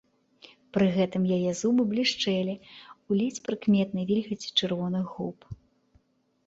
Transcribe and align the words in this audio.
Пры 0.77 0.85
гэтым 0.95 1.23
яе 1.37 1.51
зубы 1.61 1.85
блішчэлі 1.91 2.55
ў 2.57 3.11
ледзь 3.21 3.43
прыкметнай 3.49 4.05
вільгаці 4.15 4.49
чырвоных 4.59 5.05
губ. 5.17 5.39